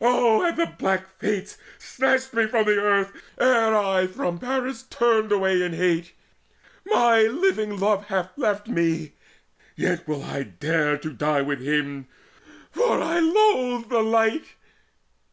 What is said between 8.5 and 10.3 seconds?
me! yet will